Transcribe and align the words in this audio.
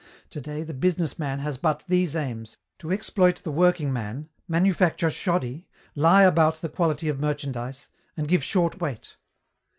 Today 0.31 0.63
the 0.63 0.73
business 0.73 1.19
man 1.19 1.37
has 1.41 1.59
but 1.59 1.83
these 1.87 2.15
aims, 2.15 2.57
to 2.79 2.91
exploit 2.91 3.35
the 3.43 3.51
working 3.51 3.93
man, 3.93 4.29
manufacture 4.47 5.11
shoddy, 5.11 5.67
lie 5.93 6.23
about 6.23 6.55
the 6.55 6.69
quality 6.69 7.07
of 7.07 7.19
merchandise, 7.19 7.87
and 8.17 8.27
give 8.27 8.43
short 8.43 8.81
weight. 8.81 9.17